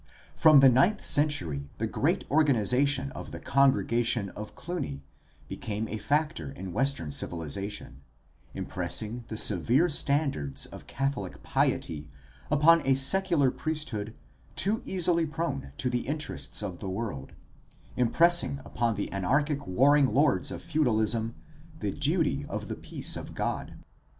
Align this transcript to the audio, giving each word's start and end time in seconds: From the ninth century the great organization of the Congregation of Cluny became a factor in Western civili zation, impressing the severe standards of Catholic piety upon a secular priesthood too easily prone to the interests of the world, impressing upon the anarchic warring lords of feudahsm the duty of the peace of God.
From 0.35 0.61
the 0.61 0.67
ninth 0.69 1.05
century 1.05 1.69
the 1.77 1.85
great 1.85 2.25
organization 2.31 3.11
of 3.11 3.29
the 3.29 3.39
Congregation 3.39 4.29
of 4.29 4.55
Cluny 4.55 5.03
became 5.47 5.87
a 5.87 5.99
factor 5.99 6.51
in 6.53 6.73
Western 6.73 7.11
civili 7.11 7.49
zation, 7.49 7.97
impressing 8.55 9.25
the 9.27 9.37
severe 9.37 9.89
standards 9.89 10.65
of 10.65 10.87
Catholic 10.87 11.43
piety 11.43 12.09
upon 12.49 12.81
a 12.83 12.95
secular 12.95 13.51
priesthood 13.51 14.15
too 14.55 14.81
easily 14.85 15.27
prone 15.27 15.71
to 15.77 15.87
the 15.87 16.07
interests 16.07 16.63
of 16.63 16.79
the 16.79 16.89
world, 16.89 17.33
impressing 17.95 18.59
upon 18.65 18.95
the 18.95 19.11
anarchic 19.13 19.67
warring 19.67 20.07
lords 20.07 20.49
of 20.49 20.63
feudahsm 20.63 21.35
the 21.79 21.91
duty 21.91 22.43
of 22.49 22.69
the 22.69 22.75
peace 22.75 23.15
of 23.15 23.35
God. 23.35 23.77